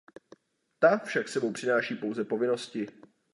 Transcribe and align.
Ta 0.79 0.97
však 0.97 1.29
s 1.29 1.31
sebou 1.31 1.47
nepřináší 1.47 1.95
pouze 1.95 2.23
povinnosti. 2.23 2.87